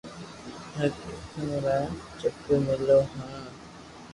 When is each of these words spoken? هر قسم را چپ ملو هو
هر 0.75 0.89
قسم 1.03 1.49
را 1.63 1.77
چپ 2.19 2.45
ملو 2.65 2.99
هو 3.11 3.27